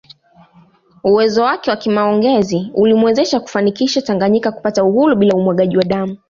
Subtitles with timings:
[1.03, 6.17] Uwezo wake wa kimaongezi ulimwezesha kufanikisha Tanganyika kupata uhuru bila umwagaji wa damu